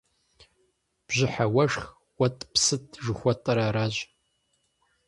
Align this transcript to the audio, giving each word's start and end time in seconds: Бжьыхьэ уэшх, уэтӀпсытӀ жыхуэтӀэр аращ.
Бжьыхьэ 1.05 1.45
уэшх, 1.55 1.85
уэтӀпсытӀ 2.19 2.97
жыхуэтӀэр 3.03 3.59
аращ. 3.67 3.95